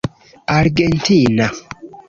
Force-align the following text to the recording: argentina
argentina 0.57 1.45